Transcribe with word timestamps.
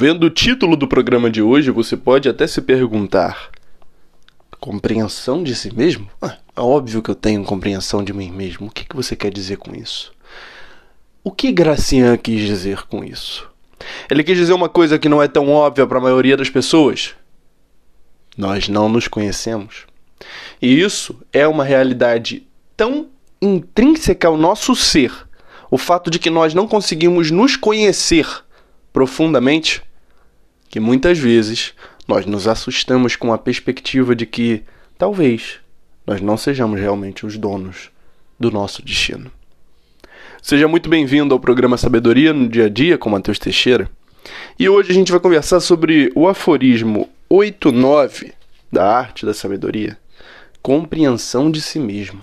Vendo 0.00 0.24
o 0.24 0.30
título 0.30 0.78
do 0.78 0.88
programa 0.88 1.28
de 1.28 1.42
hoje, 1.42 1.70
você 1.70 1.94
pode 1.94 2.26
até 2.26 2.46
se 2.46 2.62
perguntar: 2.62 3.50
compreensão 4.58 5.42
de 5.42 5.54
si 5.54 5.76
mesmo? 5.76 6.08
Ah, 6.22 6.38
é 6.56 6.60
óbvio 6.62 7.02
que 7.02 7.10
eu 7.10 7.14
tenho 7.14 7.44
compreensão 7.44 8.02
de 8.02 8.10
mim 8.10 8.30
mesmo. 8.30 8.68
O 8.68 8.70
que, 8.70 8.86
que 8.86 8.96
você 8.96 9.14
quer 9.14 9.30
dizer 9.30 9.58
com 9.58 9.76
isso? 9.76 10.10
O 11.22 11.30
que 11.30 11.52
Gracian 11.52 12.16
quis 12.16 12.40
dizer 12.46 12.86
com 12.86 13.04
isso? 13.04 13.46
Ele 14.10 14.24
quis 14.24 14.38
dizer 14.38 14.54
uma 14.54 14.70
coisa 14.70 14.98
que 14.98 15.06
não 15.06 15.22
é 15.22 15.28
tão 15.28 15.50
óbvia 15.50 15.86
para 15.86 15.98
a 15.98 16.02
maioria 16.02 16.34
das 16.34 16.48
pessoas. 16.48 17.14
Nós 18.38 18.70
não 18.70 18.88
nos 18.88 19.06
conhecemos. 19.06 19.84
E 20.62 20.80
isso 20.80 21.20
é 21.30 21.46
uma 21.46 21.62
realidade 21.62 22.46
tão 22.74 23.10
intrínseca 23.38 24.28
ao 24.28 24.38
nosso 24.38 24.74
ser, 24.74 25.12
o 25.70 25.76
fato 25.76 26.10
de 26.10 26.18
que 26.18 26.30
nós 26.30 26.54
não 26.54 26.66
conseguimos 26.66 27.30
nos 27.30 27.54
conhecer 27.54 28.26
profundamente, 28.94 29.82
que 30.70 30.78
muitas 30.78 31.18
vezes 31.18 31.74
nós 32.06 32.24
nos 32.24 32.46
assustamos 32.46 33.16
com 33.16 33.32
a 33.32 33.38
perspectiva 33.38 34.14
de 34.14 34.24
que 34.24 34.62
talvez 34.96 35.58
nós 36.06 36.20
não 36.20 36.36
sejamos 36.36 36.80
realmente 36.80 37.26
os 37.26 37.36
donos 37.36 37.90
do 38.38 38.50
nosso 38.50 38.80
destino. 38.82 39.30
Seja 40.40 40.68
muito 40.68 40.88
bem-vindo 40.88 41.34
ao 41.34 41.40
programa 41.40 41.76
Sabedoria 41.76 42.32
no 42.32 42.48
Dia 42.48 42.66
a 42.66 42.68
Dia 42.68 42.96
com 42.96 43.10
Matheus 43.10 43.38
Teixeira. 43.38 43.90
E 44.58 44.68
hoje 44.68 44.92
a 44.92 44.94
gente 44.94 45.10
vai 45.10 45.20
conversar 45.20 45.60
sobre 45.60 46.12
o 46.14 46.28
aforismo 46.28 47.08
89 47.28 48.32
da 48.72 48.96
arte 48.96 49.26
da 49.26 49.34
sabedoria, 49.34 49.98
compreensão 50.62 51.50
de 51.50 51.60
si 51.60 51.78
mesmo. 51.80 52.22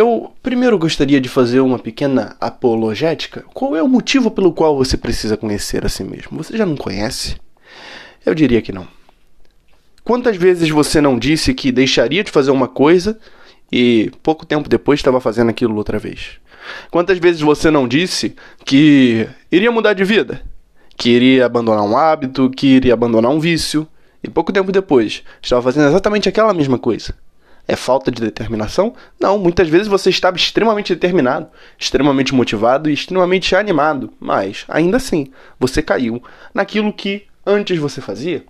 Eu 0.00 0.32
primeiro 0.42 0.78
gostaria 0.78 1.20
de 1.20 1.28
fazer 1.28 1.60
uma 1.60 1.78
pequena 1.78 2.34
apologética. 2.40 3.44
Qual 3.52 3.76
é 3.76 3.82
o 3.82 3.86
motivo 3.86 4.30
pelo 4.30 4.50
qual 4.50 4.74
você 4.74 4.96
precisa 4.96 5.36
conhecer 5.36 5.84
a 5.84 5.90
si 5.90 6.02
mesmo? 6.02 6.42
Você 6.42 6.56
já 6.56 6.64
não 6.64 6.74
conhece? 6.74 7.36
Eu 8.24 8.34
diria 8.34 8.62
que 8.62 8.72
não. 8.72 8.88
Quantas 10.02 10.38
vezes 10.38 10.70
você 10.70 11.02
não 11.02 11.18
disse 11.18 11.52
que 11.52 11.70
deixaria 11.70 12.24
de 12.24 12.30
fazer 12.30 12.50
uma 12.50 12.66
coisa 12.66 13.20
e 13.70 14.10
pouco 14.22 14.46
tempo 14.46 14.70
depois 14.70 15.00
estava 15.00 15.20
fazendo 15.20 15.50
aquilo 15.50 15.76
outra 15.76 15.98
vez? 15.98 16.38
Quantas 16.90 17.18
vezes 17.18 17.42
você 17.42 17.70
não 17.70 17.86
disse 17.86 18.34
que 18.64 19.28
iria 19.52 19.70
mudar 19.70 19.92
de 19.92 20.02
vida? 20.02 20.40
Que 20.96 21.10
iria 21.10 21.44
abandonar 21.44 21.84
um 21.84 21.94
hábito, 21.94 22.48
que 22.48 22.68
iria 22.68 22.94
abandonar 22.94 23.30
um 23.30 23.38
vício, 23.38 23.86
e 24.24 24.30
pouco 24.30 24.50
tempo 24.50 24.72
depois 24.72 25.22
estava 25.42 25.60
fazendo 25.60 25.88
exatamente 25.88 26.26
aquela 26.26 26.54
mesma 26.54 26.78
coisa? 26.78 27.14
É 27.70 27.76
falta 27.76 28.10
de 28.10 28.20
determinação? 28.20 28.94
Não, 29.20 29.38
muitas 29.38 29.68
vezes 29.68 29.86
você 29.86 30.10
estava 30.10 30.36
extremamente 30.36 30.92
determinado, 30.92 31.46
extremamente 31.78 32.34
motivado 32.34 32.90
e 32.90 32.92
extremamente 32.92 33.54
animado, 33.54 34.12
mas 34.18 34.64
ainda 34.66 34.96
assim 34.96 35.28
você 35.56 35.80
caiu 35.80 36.20
naquilo 36.52 36.92
que 36.92 37.26
antes 37.46 37.78
você 37.78 38.00
fazia. 38.00 38.44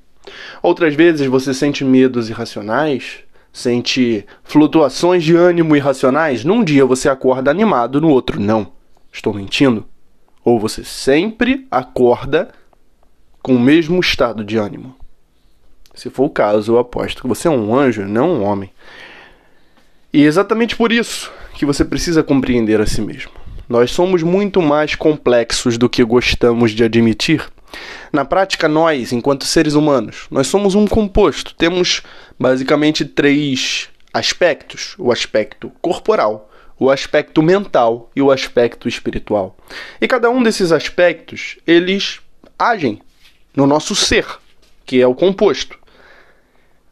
Outras 0.63 0.95
vezes 0.95 1.27
você 1.27 1.53
sente 1.53 1.85
medos 1.85 2.31
irracionais, 2.31 3.19
sente 3.53 4.25
flutuações 4.43 5.23
de 5.23 5.37
ânimo 5.37 5.77
irracionais. 5.77 6.43
Num 6.43 6.65
dia 6.65 6.87
você 6.87 7.07
acorda 7.07 7.51
animado, 7.51 8.01
no 8.01 8.09
outro 8.09 8.41
não. 8.41 8.73
Estou 9.13 9.35
mentindo? 9.35 9.85
Ou 10.43 10.59
você 10.59 10.83
sempre 10.83 11.67
acorda 11.71 12.49
com 13.43 13.55
o 13.55 13.61
mesmo 13.61 14.01
estado 14.01 14.43
de 14.43 14.57
ânimo? 14.57 14.97
Se 15.93 16.09
for 16.09 16.25
o 16.25 16.31
caso, 16.31 16.73
eu 16.73 16.79
aposto 16.79 17.21
que 17.21 17.29
você 17.29 17.49
é 17.49 17.51
um 17.51 17.77
anjo, 17.77 18.07
não 18.07 18.31
um 18.31 18.45
homem. 18.45 18.73
E 20.13 20.25
é 20.25 20.27
exatamente 20.27 20.75
por 20.75 20.91
isso 20.91 21.31
que 21.55 21.65
você 21.65 21.85
precisa 21.85 22.23
compreender 22.23 22.81
a 22.81 22.87
si 22.87 23.01
mesmo. 23.01 23.31
Nós 23.69 23.93
somos 23.93 24.25
muito 24.25 24.61
mais 24.61 24.97
complexos 24.97 25.79
do 25.79 25.89
que 25.89 26.03
gostamos 26.03 26.73
de 26.73 26.83
admitir. 26.83 27.49
Na 28.13 28.25
prática, 28.25 28.67
nós, 28.67 29.13
enquanto 29.13 29.45
seres 29.45 29.75
humanos, 29.75 30.27
nós 30.29 30.49
somos 30.49 30.75
um 30.75 30.85
composto. 30.85 31.55
Temos 31.55 32.03
basicamente 32.39 33.05
três 33.05 33.89
aspectos: 34.13 34.97
o 34.99 35.13
aspecto 35.13 35.71
corporal, 35.81 36.51
o 36.77 36.91
aspecto 36.91 37.41
mental 37.41 38.11
e 38.17 38.21
o 38.21 38.33
aspecto 38.33 38.89
espiritual. 38.89 39.57
E 40.01 40.09
cada 40.09 40.29
um 40.29 40.43
desses 40.43 40.73
aspectos, 40.73 41.59
eles 41.65 42.19
agem 42.59 43.01
no 43.55 43.65
nosso 43.65 43.95
ser, 43.95 44.27
que 44.85 45.01
é 45.01 45.07
o 45.07 45.15
composto. 45.15 45.79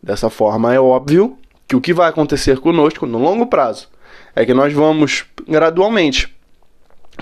Dessa 0.00 0.31
forma, 0.31 0.72
é 0.72 0.78
óbvio 0.78 1.37
que 1.68 1.76
o 1.76 1.80
que 1.82 1.92
vai 1.92 2.08
acontecer 2.08 2.58
conosco 2.58 3.04
no 3.04 3.18
longo 3.18 3.46
prazo 3.46 3.88
é 4.34 4.44
que 4.46 4.54
nós 4.54 4.72
vamos 4.72 5.26
gradualmente 5.46 6.34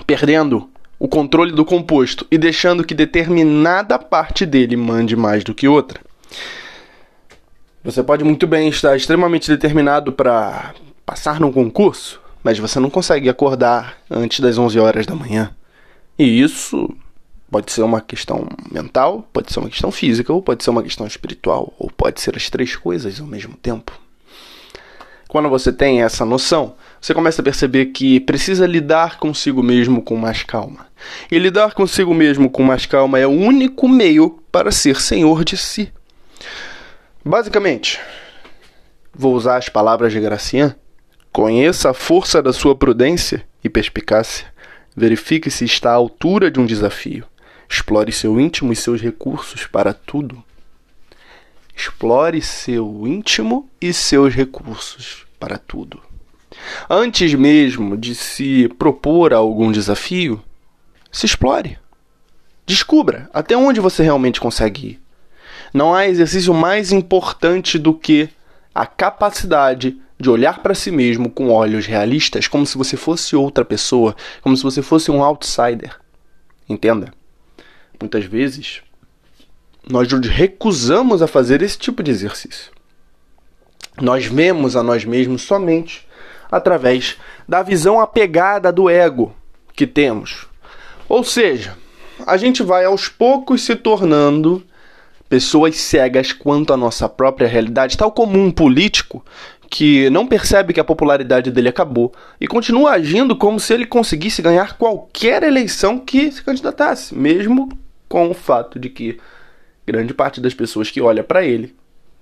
perdendo 0.05 0.69
o 0.97 1.07
controle 1.07 1.51
do 1.51 1.65
composto 1.65 2.25
e 2.31 2.37
deixando 2.37 2.83
que 2.83 2.95
determinada 2.95 3.99
parte 3.99 4.45
dele 4.45 4.77
mande 4.77 5.15
mais 5.15 5.43
do 5.43 5.53
que 5.53 5.67
outra. 5.67 5.99
Você 7.83 8.01
pode 8.01 8.23
muito 8.23 8.47
bem 8.47 8.69
estar 8.69 8.95
extremamente 8.95 9.49
determinado 9.49 10.13
para 10.13 10.73
passar 11.05 11.39
num 11.39 11.51
concurso, 11.51 12.21
mas 12.41 12.57
você 12.57 12.79
não 12.79 12.89
consegue 12.89 13.29
acordar 13.29 13.97
antes 14.09 14.39
das 14.39 14.57
11 14.57 14.79
horas 14.79 15.05
da 15.05 15.13
manhã. 15.13 15.53
E 16.17 16.41
isso 16.41 16.89
pode 17.51 17.71
ser 17.71 17.83
uma 17.83 18.01
questão 18.01 18.47
mental, 18.71 19.27
pode 19.31 19.51
ser 19.53 19.59
uma 19.59 19.69
questão 19.69 19.91
física, 19.91 20.33
ou 20.33 20.41
pode 20.41 20.63
ser 20.63 20.69
uma 20.69 20.83
questão 20.83 21.05
espiritual, 21.05 21.73
ou 21.77 21.89
pode 21.89 22.19
ser 22.21 22.35
as 22.35 22.49
três 22.49 22.75
coisas 22.75 23.19
ao 23.21 23.27
mesmo 23.27 23.55
tempo. 23.55 24.06
Quando 25.27 25.49
você 25.49 25.73
tem 25.73 26.01
essa 26.01 26.23
noção, 26.23 26.75
você 27.01 27.13
começa 27.13 27.41
a 27.41 27.43
perceber 27.43 27.87
que 27.87 28.19
precisa 28.21 28.65
lidar 28.65 29.17
consigo 29.17 29.61
mesmo 29.61 30.01
com 30.01 30.15
mais 30.15 30.43
calma. 30.43 30.87
E 31.29 31.37
lidar 31.37 31.73
consigo 31.73 32.13
mesmo 32.13 32.49
com 32.49 32.63
mais 32.63 32.85
calma 32.85 33.19
é 33.19 33.27
o 33.27 33.31
único 33.31 33.89
meio 33.89 34.39
para 34.51 34.71
ser 34.71 35.01
senhor 35.01 35.43
de 35.43 35.57
si. 35.57 35.91
Basicamente, 37.25 37.99
vou 39.13 39.35
usar 39.35 39.57
as 39.57 39.67
palavras 39.67 40.13
de 40.13 40.19
Gracian: 40.19 40.75
conheça 41.31 41.89
a 41.89 41.93
força 41.93 42.41
da 42.41 42.53
sua 42.53 42.73
prudência 42.73 43.45
e 43.61 43.69
perspicácia. 43.69 44.47
Verifique 44.95 45.51
se 45.51 45.65
está 45.65 45.91
à 45.91 45.95
altura 45.95 46.49
de 46.49 46.59
um 46.59 46.65
desafio. 46.65 47.25
Explore 47.69 48.11
seu 48.13 48.39
íntimo 48.39 48.71
e 48.71 48.75
seus 48.75 49.01
recursos 49.01 49.67
para 49.67 49.93
tudo. 49.93 50.41
Explore 51.77 52.41
seu 52.41 53.05
íntimo 53.05 53.69
e 53.79 53.93
seus 53.93 54.33
recursos 54.33 55.27
para 55.39 55.59
tudo. 55.59 56.01
Antes 56.89 57.35
mesmo 57.35 57.95
de 57.95 58.15
se 58.15 58.67
propor 58.79 59.31
a 59.31 59.37
algum 59.37 59.71
desafio, 59.71 60.41
se 61.11 61.27
explore. 61.27 61.77
Descubra 62.65 63.29
até 63.31 63.55
onde 63.55 63.79
você 63.79 64.01
realmente 64.01 64.41
consegue 64.41 64.87
ir. 64.87 65.01
Não 65.71 65.93
há 65.93 66.07
exercício 66.07 66.51
mais 66.51 66.91
importante 66.91 67.77
do 67.77 67.93
que 67.93 68.27
a 68.73 68.87
capacidade 68.87 70.01
de 70.19 70.31
olhar 70.31 70.63
para 70.63 70.73
si 70.73 70.89
mesmo 70.89 71.29
com 71.29 71.51
olhos 71.51 71.85
realistas, 71.85 72.47
como 72.47 72.65
se 72.65 72.75
você 72.75 72.97
fosse 72.97 73.35
outra 73.35 73.63
pessoa, 73.63 74.15
como 74.41 74.57
se 74.57 74.63
você 74.63 74.81
fosse 74.81 75.11
um 75.11 75.21
outsider. 75.21 75.95
Entenda? 76.67 77.13
Muitas 78.01 78.25
vezes 78.25 78.81
nós 79.89 80.11
nos 80.11 80.27
recusamos 80.27 81.21
a 81.21 81.27
fazer 81.27 81.61
esse 81.61 81.77
tipo 81.77 82.03
de 82.03 82.11
exercício. 82.11 82.71
Nós 83.99 84.25
vemos 84.25 84.75
a 84.75 84.83
nós 84.83 85.05
mesmos 85.05 85.41
somente 85.41 86.05
através 86.51 87.17
da 87.47 87.63
visão 87.63 87.99
apegada 87.99 88.71
do 88.71 88.89
ego 88.89 89.35
que 89.73 89.87
temos. 89.87 90.45
Ou 91.09 91.23
seja, 91.23 91.75
a 92.25 92.37
gente 92.37 92.63
vai 92.63 92.85
aos 92.85 93.07
poucos 93.07 93.63
se 93.63 93.75
tornando 93.75 94.63
pessoas 95.29 95.77
cegas 95.77 96.31
quanto 96.31 96.73
à 96.73 96.77
nossa 96.77 97.09
própria 97.09 97.47
realidade, 97.47 97.97
tal 97.97 98.11
como 98.11 98.39
um 98.39 98.51
político 98.51 99.23
que 99.69 100.09
não 100.09 100.25
percebe 100.25 100.73
que 100.73 100.79
a 100.79 100.85
popularidade 100.85 101.51
dele 101.51 101.67
acabou 101.67 102.13
e 102.39 102.47
continua 102.47 102.91
agindo 102.91 103.35
como 103.35 103.59
se 103.59 103.73
ele 103.73 103.85
conseguisse 103.85 104.41
ganhar 104.41 104.77
qualquer 104.77 105.43
eleição 105.43 105.99
que 105.99 106.31
se 106.31 106.41
candidatasse, 106.41 107.13
mesmo 107.13 107.69
com 108.07 108.29
o 108.29 108.33
fato 108.33 108.79
de 108.79 108.89
que 108.89 109.19
grande 109.87 110.13
parte 110.13 110.41
das 110.41 110.53
pessoas 110.53 110.91
que 110.91 110.99
olha 110.99 111.23
para 111.23 111.45
ele 111.45 111.73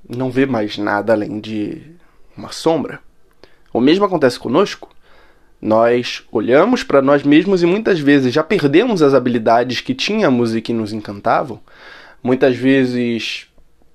não 0.08 0.30
vê 0.30 0.46
mais 0.46 0.78
nada 0.78 1.14
além 1.14 1.40
de 1.40 1.82
uma 2.38 2.52
sombra. 2.52 3.00
O 3.74 3.82
mesmo 3.82 4.06
acontece 4.06 4.40
conosco. 4.40 4.90
Nós 5.60 6.24
olhamos 6.32 6.84
para 6.84 7.02
nós 7.02 7.24
mesmos 7.24 7.64
e 7.64 7.66
muitas 7.66 8.00
vezes 8.00 8.32
já 8.32 8.44
perdemos 8.44 9.02
as 9.02 9.16
habilidades 9.16 9.82
que 9.82 9.96
tínhamos 9.96 10.56
e 10.56 10.62
que 10.62 10.72
nos 10.72 10.94
encantavam. 10.94 11.60
Muitas 12.22 12.56
vezes 12.56 13.48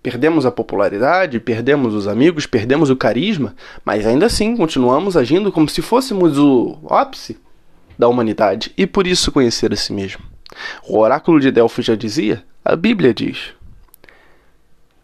perdemos 0.02 0.44
a 0.44 0.50
popularidade, 0.50 1.38
perdemos 1.38 1.94
os 1.94 2.08
amigos, 2.08 2.46
perdemos 2.46 2.90
o 2.90 2.96
carisma, 2.96 3.54
mas 3.84 4.04
ainda 4.04 4.26
assim 4.26 4.56
continuamos 4.56 5.16
agindo 5.16 5.52
como 5.52 5.68
se 5.68 5.80
fôssemos 5.80 6.38
o 6.38 6.76
ápice 6.88 7.38
da 7.96 8.08
humanidade 8.08 8.72
e 8.76 8.86
por 8.86 9.06
isso 9.06 9.30
conhecer 9.30 9.72
a 9.72 9.76
si 9.76 9.92
mesmo. 9.92 10.24
O 10.88 10.98
oráculo 10.98 11.38
de 11.38 11.52
Delfos 11.52 11.84
já 11.84 11.94
dizia, 11.94 12.42
a 12.64 12.74
Bíblia 12.74 13.14
diz: 13.14 13.52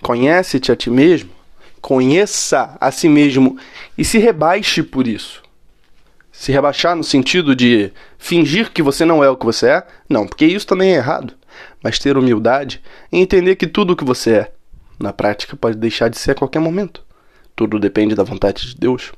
Conhece-te 0.02 0.70
a 0.70 0.76
ti 0.76 0.90
mesmo, 0.90 1.30
conheça 1.80 2.76
a 2.80 2.90
si 2.90 3.08
mesmo 3.08 3.58
e 3.96 4.04
se 4.04 4.18
rebaixe 4.18 4.82
por 4.82 5.06
isso. 5.06 5.42
Se 6.30 6.52
rebaixar 6.52 6.94
no 6.94 7.02
sentido 7.02 7.56
de 7.56 7.92
fingir 8.18 8.70
que 8.70 8.82
você 8.82 9.04
não 9.04 9.24
é 9.24 9.30
o 9.30 9.36
que 9.36 9.46
você 9.46 9.68
é? 9.68 9.86
Não, 10.08 10.26
porque 10.26 10.44
isso 10.44 10.66
também 10.66 10.92
é 10.92 10.96
errado. 10.96 11.34
mas 11.82 11.98
ter 11.98 12.16
humildade 12.16 12.82
e 13.12 13.18
entender 13.18 13.56
que 13.56 13.66
tudo 13.66 13.92
o 13.92 13.96
que 13.96 14.04
você 14.04 14.30
é, 14.32 14.52
na 14.98 15.12
prática, 15.12 15.56
pode 15.56 15.76
deixar 15.76 16.08
de 16.08 16.18
ser 16.18 16.32
a 16.32 16.34
qualquer 16.34 16.58
momento. 16.58 17.02
Tudo 17.54 17.78
depende 17.78 18.14
da 18.14 18.22
vontade 18.22 18.66
de 18.66 18.76
Deus. 18.76 19.12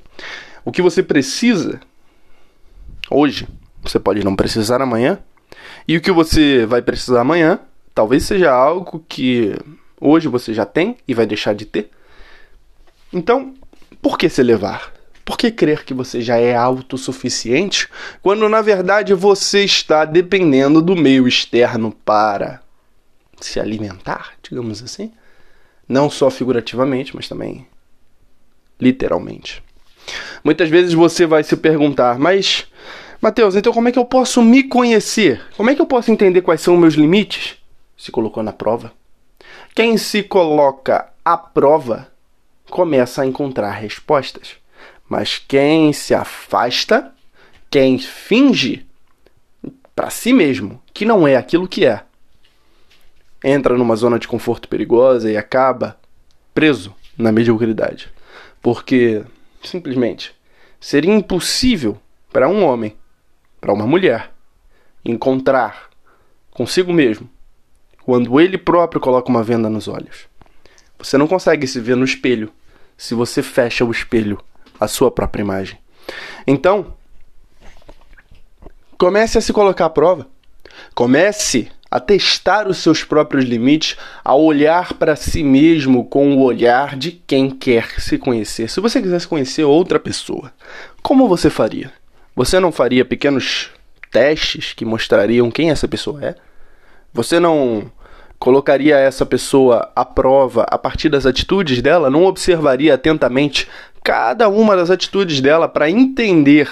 O 0.64 0.70
que 0.70 0.82
você 0.82 1.02
precisa 1.02 1.80
hoje, 3.10 3.48
você 3.82 3.98
pode 3.98 4.22
não 4.24 4.36
precisar 4.36 4.82
amanhã. 4.82 5.18
E 5.86 5.96
o 5.96 6.00
que 6.00 6.12
você 6.12 6.66
vai 6.66 6.82
precisar 6.82 7.22
amanhã, 7.22 7.58
talvez 7.94 8.24
seja 8.24 8.50
algo 8.50 9.04
que 9.08 9.56
hoje 10.00 10.28
você 10.28 10.52
já 10.52 10.64
tem 10.64 10.96
e 11.06 11.14
vai 11.14 11.26
deixar 11.26 11.54
de 11.54 11.64
ter. 11.64 11.90
Então, 13.12 13.54
por 14.00 14.18
que 14.18 14.28
se 14.28 14.40
elevar? 14.40 14.92
Por 15.24 15.36
que 15.36 15.50
crer 15.50 15.84
que 15.84 15.92
você 15.92 16.22
já 16.22 16.38
é 16.38 16.56
autossuficiente 16.56 17.88
quando 18.22 18.48
na 18.48 18.62
verdade 18.62 19.12
você 19.12 19.62
está 19.62 20.06
dependendo 20.06 20.80
do 20.80 20.96
meio 20.96 21.28
externo 21.28 21.92
para 22.04 22.62
se 23.38 23.60
alimentar, 23.60 24.32
digamos 24.42 24.82
assim? 24.82 25.12
Não 25.86 26.08
só 26.08 26.30
figurativamente, 26.30 27.14
mas 27.14 27.28
também 27.28 27.66
literalmente. 28.80 29.62
Muitas 30.42 30.70
vezes 30.70 30.94
você 30.94 31.26
vai 31.26 31.44
se 31.44 31.56
perguntar, 31.56 32.18
mas 32.18 32.66
Mateus, 33.20 33.56
então 33.56 33.72
como 33.72 33.88
é 33.88 33.92
que 33.92 33.98
eu 33.98 34.04
posso 34.04 34.40
me 34.40 34.62
conhecer? 34.62 35.42
Como 35.56 35.68
é 35.68 35.74
que 35.74 35.82
eu 35.82 35.86
posso 35.86 36.10
entender 36.10 36.40
quais 36.40 36.60
são 36.60 36.74
os 36.74 36.80
meus 36.80 36.94
limites? 36.94 37.56
Se 37.96 38.12
colocou 38.12 38.42
na 38.42 38.52
prova. 38.52 38.92
Quem 39.78 39.96
se 39.96 40.24
coloca 40.24 41.08
à 41.24 41.36
prova 41.36 42.08
começa 42.68 43.22
a 43.22 43.26
encontrar 43.26 43.70
respostas. 43.70 44.56
Mas 45.08 45.38
quem 45.38 45.92
se 45.92 46.12
afasta, 46.12 47.14
quem 47.70 47.96
finge 47.96 48.84
para 49.94 50.10
si 50.10 50.32
mesmo 50.32 50.82
que 50.92 51.04
não 51.04 51.28
é 51.28 51.36
aquilo 51.36 51.68
que 51.68 51.86
é, 51.86 52.02
entra 53.44 53.78
numa 53.78 53.94
zona 53.94 54.18
de 54.18 54.26
conforto 54.26 54.68
perigosa 54.68 55.30
e 55.30 55.36
acaba 55.36 55.96
preso 56.52 56.92
na 57.16 57.30
mediocridade. 57.30 58.10
Porque 58.60 59.24
simplesmente 59.62 60.34
seria 60.80 61.14
impossível 61.14 61.96
para 62.32 62.48
um 62.48 62.64
homem, 62.64 62.96
para 63.60 63.72
uma 63.72 63.86
mulher, 63.86 64.32
encontrar 65.04 65.88
consigo 66.50 66.92
mesmo 66.92 67.30
quando 68.08 68.40
ele 68.40 68.56
próprio 68.56 69.02
coloca 69.02 69.28
uma 69.28 69.42
venda 69.42 69.68
nos 69.68 69.86
olhos. 69.86 70.28
Você 70.98 71.18
não 71.18 71.26
consegue 71.26 71.66
se 71.66 71.78
ver 71.78 71.94
no 71.94 72.06
espelho 72.06 72.50
se 72.96 73.14
você 73.14 73.42
fecha 73.42 73.84
o 73.84 73.90
espelho 73.90 74.42
à 74.80 74.88
sua 74.88 75.10
própria 75.10 75.42
imagem. 75.42 75.78
Então, 76.46 76.94
comece 78.96 79.36
a 79.36 79.42
se 79.42 79.52
colocar 79.52 79.84
à 79.84 79.90
prova. 79.90 80.26
Comece 80.94 81.70
a 81.90 82.00
testar 82.00 82.66
os 82.66 82.78
seus 82.78 83.04
próprios 83.04 83.44
limites, 83.44 83.98
a 84.24 84.34
olhar 84.34 84.94
para 84.94 85.14
si 85.14 85.42
mesmo 85.42 86.06
com 86.06 86.34
o 86.34 86.40
olhar 86.40 86.96
de 86.96 87.12
quem 87.12 87.50
quer 87.50 88.00
se 88.00 88.16
conhecer. 88.16 88.70
Se 88.70 88.80
você 88.80 89.02
quisesse 89.02 89.28
conhecer 89.28 89.64
outra 89.64 90.00
pessoa, 90.00 90.50
como 91.02 91.28
você 91.28 91.50
faria? 91.50 91.92
Você 92.34 92.58
não 92.58 92.72
faria 92.72 93.04
pequenos 93.04 93.68
testes 94.10 94.72
que 94.72 94.86
mostrariam 94.86 95.50
quem 95.50 95.70
essa 95.70 95.86
pessoa 95.86 96.24
é? 96.24 96.34
Você 97.12 97.38
não 97.38 97.92
colocaria 98.38 98.96
essa 98.96 99.26
pessoa 99.26 99.90
à 99.94 100.04
prova 100.04 100.64
a 100.70 100.78
partir 100.78 101.08
das 101.08 101.26
atitudes 101.26 101.82
dela? 101.82 102.10
Não 102.10 102.24
observaria 102.24 102.94
atentamente 102.94 103.68
cada 104.02 104.48
uma 104.48 104.76
das 104.76 104.90
atitudes 104.90 105.40
dela 105.40 105.68
para 105.68 105.90
entender 105.90 106.70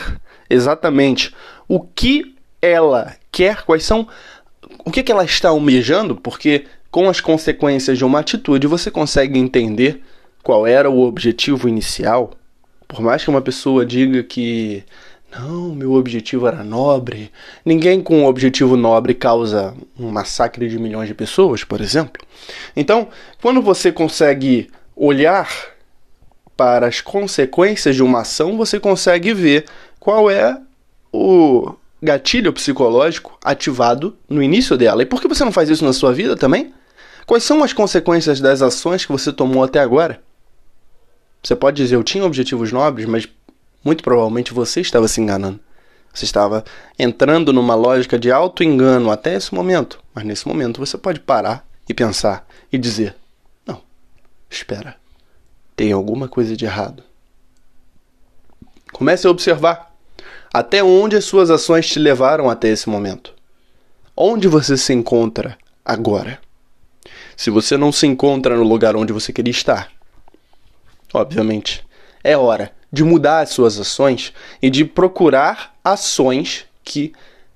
exatamente 0.48 1.34
o 1.68 1.80
que 1.80 2.34
ela 2.62 3.14
quer, 3.30 3.64
quais 3.64 3.84
são 3.84 4.06
o 4.84 4.90
que, 4.90 5.02
que 5.02 5.12
ela 5.12 5.24
está 5.24 5.48
almejando, 5.48 6.16
porque 6.16 6.64
com 6.90 7.08
as 7.08 7.20
consequências 7.20 7.98
de 7.98 8.04
uma 8.04 8.20
atitude 8.20 8.66
você 8.66 8.90
consegue 8.90 9.38
entender 9.38 10.02
qual 10.42 10.66
era 10.66 10.88
o 10.88 11.02
objetivo 11.02 11.68
inicial. 11.68 12.32
Por 12.86 13.00
mais 13.00 13.24
que 13.24 13.30
uma 13.30 13.42
pessoa 13.42 13.84
diga 13.84 14.22
que 14.22 14.84
não, 15.38 15.74
meu 15.74 15.92
objetivo 15.92 16.46
era 16.46 16.64
nobre, 16.64 17.30
ninguém 17.64 18.02
com 18.02 18.20
um 18.20 18.26
objetivo 18.26 18.76
nobre 18.76 19.14
causa 19.14 19.74
um 19.98 20.10
massacre 20.10 20.68
de 20.68 20.78
milhões 20.78 21.08
de 21.08 21.14
pessoas, 21.14 21.62
por 21.62 21.80
exemplo. 21.80 22.22
Então, 22.74 23.08
quando 23.42 23.60
você 23.60 23.92
consegue 23.92 24.70
olhar 24.94 25.48
para 26.56 26.86
as 26.86 27.00
consequências 27.00 27.94
de 27.94 28.02
uma 28.02 28.20
ação, 28.20 28.56
você 28.56 28.80
consegue 28.80 29.34
ver 29.34 29.66
qual 30.00 30.30
é 30.30 30.58
o 31.12 31.74
gatilho 32.02 32.52
psicológico 32.52 33.38
ativado 33.44 34.16
no 34.28 34.42
início 34.42 34.76
dela. 34.76 35.02
E 35.02 35.06
por 35.06 35.20
que 35.20 35.28
você 35.28 35.44
não 35.44 35.52
faz 35.52 35.68
isso 35.68 35.84
na 35.84 35.92
sua 35.92 36.12
vida 36.12 36.36
também? 36.36 36.72
Quais 37.26 37.44
são 37.44 37.62
as 37.62 37.72
consequências 37.72 38.40
das 38.40 38.62
ações 38.62 39.04
que 39.04 39.12
você 39.12 39.32
tomou 39.32 39.62
até 39.62 39.80
agora? 39.80 40.22
Você 41.42 41.54
pode 41.54 41.76
dizer, 41.76 41.96
eu 41.96 42.04
tinha 42.04 42.24
objetivos 42.24 42.72
nobres, 42.72 43.06
mas 43.06 43.28
muito 43.86 44.02
provavelmente 44.02 44.52
você 44.52 44.80
estava 44.80 45.06
se 45.06 45.20
enganando. 45.20 45.60
Você 46.12 46.24
estava 46.24 46.64
entrando 46.98 47.52
numa 47.52 47.76
lógica 47.76 48.18
de 48.18 48.32
auto-engano 48.32 49.12
até 49.12 49.34
esse 49.34 49.54
momento. 49.54 50.02
Mas 50.12 50.24
nesse 50.24 50.48
momento 50.48 50.84
você 50.84 50.98
pode 50.98 51.20
parar 51.20 51.64
e 51.88 51.94
pensar 51.94 52.44
e 52.72 52.76
dizer: 52.76 53.14
Não, 53.64 53.80
espera, 54.50 54.96
tem 55.76 55.92
alguma 55.92 56.26
coisa 56.26 56.56
de 56.56 56.64
errado. 56.64 57.04
Comece 58.92 59.24
a 59.26 59.30
observar 59.30 59.94
até 60.52 60.82
onde 60.82 61.14
as 61.14 61.24
suas 61.24 61.48
ações 61.48 61.86
te 61.86 62.00
levaram 62.00 62.50
até 62.50 62.68
esse 62.68 62.88
momento? 62.88 63.34
Onde 64.16 64.48
você 64.48 64.76
se 64.76 64.92
encontra 64.92 65.56
agora? 65.84 66.40
Se 67.36 67.50
você 67.50 67.76
não 67.76 67.92
se 67.92 68.06
encontra 68.06 68.56
no 68.56 68.64
lugar 68.64 68.96
onde 68.96 69.12
você 69.12 69.32
queria 69.32 69.52
estar, 69.52 69.92
obviamente, 71.14 71.86
é 72.24 72.36
hora 72.36 72.72
de 72.96 73.04
mudar 73.04 73.40
as 73.40 73.50
suas 73.50 73.78
ações 73.78 74.32
e 74.60 74.70
de 74.70 74.84
procurar 74.84 75.74
ações 75.84 76.64
que 76.82 77.12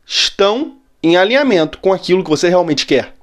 estão 0.06 0.76
em 1.02 1.16
alinhamento 1.16 1.78
com 1.78 1.92
aquilo 1.92 2.22
que 2.22 2.28
você 2.28 2.48
realmente 2.48 2.84
quer. 2.84 3.14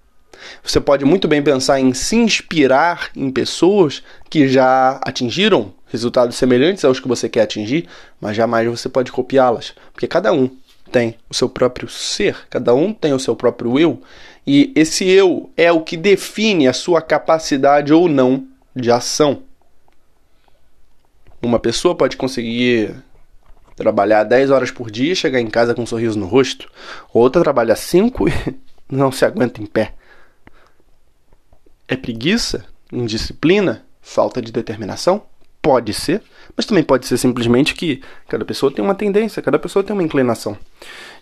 Você 0.64 0.80
pode 0.80 1.06
muito 1.06 1.28
bem 1.28 1.44
pensar 1.44 1.80
em 1.80 1.94
se 1.94 2.16
inspirar 2.16 3.12
em 3.16 3.30
pessoas 3.30 4.02
que 4.30 4.48
já 4.48 5.00
atingiram 5.04 5.74
resultados 5.86 6.36
semelhantes 6.36 6.84
aos 6.84 7.00
que 7.00 7.08
você 7.08 7.30
quer 7.30 7.44
atingir, 7.44 7.88
mas 8.20 8.36
jamais 8.36 8.68
você 8.68 8.90
pode 8.90 9.12
copiá-las, 9.12 9.74
porque 9.94 10.08
cada 10.08 10.34
um 10.34 10.50
tem 10.92 11.16
o 11.30 11.34
seu 11.34 11.48
próprio 11.48 11.88
ser, 11.88 12.36
cada 12.50 12.74
um 12.74 12.94
tem 12.94 13.14
o 13.14 13.20
seu 13.20 13.36
próprio 13.36 13.80
eu, 13.80 14.02
e 14.46 14.72
esse 14.76 15.08
eu 15.08 15.50
é 15.56 15.72
o 15.72 15.82
que 15.82 15.96
define 15.96 16.68
a 16.68 16.74
sua 16.74 17.02
capacidade 17.02 17.94
ou 17.94 18.10
não 18.10 18.48
de 18.76 18.92
ação. 18.92 19.44
Uma 21.42 21.60
pessoa 21.60 21.96
pode 21.96 22.18
conseguir 22.18 22.96
trabalhar 23.76 24.24
10 24.24 24.50
horas 24.50 24.72
por 24.72 24.90
dia 24.90 25.14
e 25.14 25.16
chegar 25.16 25.40
em 25.40 25.48
casa 25.48 25.76
com 25.76 25.84
um 25.84 25.86
sorriso 25.86 26.18
no 26.18 26.26
rosto, 26.26 26.70
outra 27.14 27.44
trabalha 27.44 27.76
5 27.76 28.28
e 28.28 28.34
não 28.90 29.12
se 29.12 29.24
aguenta 29.24 29.62
em 29.62 29.66
pé. 29.66 29.94
É 31.88 31.96
preguiça? 31.96 32.66
Indisciplina? 32.92 33.86
Falta 34.02 34.42
de 34.42 34.52
determinação? 34.52 35.24
Pode 35.62 35.94
ser, 35.94 36.24
mas 36.56 36.66
também 36.66 36.84
pode 36.84 37.06
ser 37.06 37.18
simplesmente 37.18 37.76
que 37.76 38.02
cada 38.28 38.46
pessoa 38.46 38.72
tem 38.72 38.84
uma 38.84 38.96
tendência, 38.96 39.42
cada 39.42 39.60
pessoa 39.60 39.84
tem 39.84 39.94
uma 39.94 40.04
inclinação. 40.04 40.58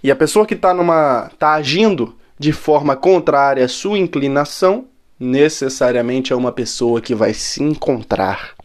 E 0.04 0.12
a 0.12 0.16
pessoa 0.16 0.46
que 0.46 0.54
está 0.54 0.74
numa. 0.74 1.32
tá 1.38 1.54
agindo 1.54 2.16
de 2.38 2.52
forma 2.52 2.96
contrária 2.96 3.66
à 3.66 3.68
sua 3.68 3.98
inclinação, 3.98 4.88
necessariamente 5.20 6.32
é 6.32 6.36
uma 6.36 6.52
pessoa 6.52 7.02
que 7.02 7.16
vai 7.16 7.34
se 7.34 7.64
encontrar 7.64 8.56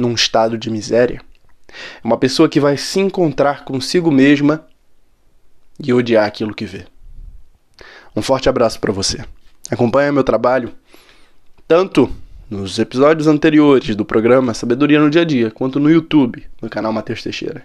num 0.00 0.14
estado 0.14 0.58
de 0.58 0.70
miséria. 0.70 1.20
É 1.68 2.06
uma 2.06 2.16
pessoa 2.16 2.48
que 2.48 2.58
vai 2.58 2.76
se 2.76 2.98
encontrar 2.98 3.64
consigo 3.64 4.10
mesma 4.10 4.66
e 5.78 5.92
odiar 5.92 6.26
aquilo 6.26 6.54
que 6.54 6.64
vê. 6.64 6.86
Um 8.14 8.22
forte 8.22 8.48
abraço 8.48 8.80
para 8.80 8.92
você. 8.92 9.24
Acompanhe 9.70 10.10
meu 10.10 10.24
trabalho 10.24 10.72
tanto 11.68 12.10
nos 12.50 12.80
episódios 12.80 13.28
anteriores 13.28 13.94
do 13.94 14.04
programa 14.04 14.52
Sabedoria 14.52 14.98
no 14.98 15.08
Dia 15.08 15.22
a 15.22 15.24
Dia, 15.24 15.50
quanto 15.52 15.78
no 15.78 15.88
YouTube, 15.88 16.44
no 16.60 16.68
canal 16.68 16.92
Matheus 16.92 17.22
Teixeira. 17.22 17.62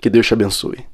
Que 0.00 0.08
Deus 0.08 0.26
te 0.26 0.34
abençoe. 0.34 0.93